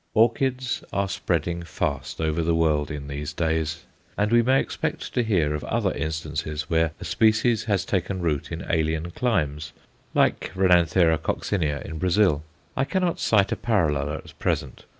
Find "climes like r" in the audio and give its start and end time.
9.11-10.63